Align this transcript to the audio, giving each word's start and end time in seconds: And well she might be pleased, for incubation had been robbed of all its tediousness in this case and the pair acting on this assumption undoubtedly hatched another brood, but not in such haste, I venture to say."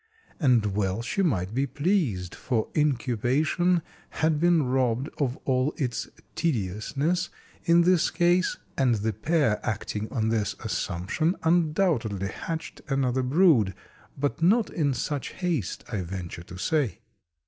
And 0.39 0.75
well 0.75 1.03
she 1.03 1.21
might 1.21 1.53
be 1.53 1.67
pleased, 1.67 2.33
for 2.33 2.71
incubation 2.75 3.83
had 4.09 4.39
been 4.39 4.63
robbed 4.63 5.09
of 5.19 5.37
all 5.45 5.75
its 5.77 6.09
tediousness 6.33 7.29
in 7.65 7.81
this 7.83 8.09
case 8.09 8.57
and 8.75 8.95
the 8.95 9.13
pair 9.13 9.63
acting 9.63 10.11
on 10.11 10.29
this 10.29 10.55
assumption 10.63 11.35
undoubtedly 11.43 12.29
hatched 12.29 12.81
another 12.87 13.21
brood, 13.21 13.75
but 14.17 14.41
not 14.41 14.71
in 14.71 14.95
such 14.95 15.33
haste, 15.33 15.83
I 15.93 16.01
venture 16.01 16.41
to 16.45 16.57
say." 16.57 17.01